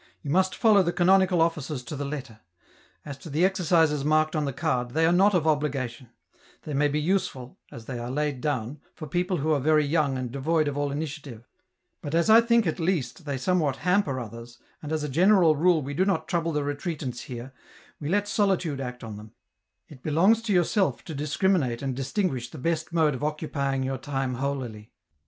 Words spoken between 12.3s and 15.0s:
I think at least, they somewhat hamper others, and